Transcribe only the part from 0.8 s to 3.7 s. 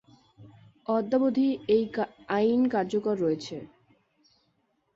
অদ্যাবধি এই আইন কার্যকর রয়েছে।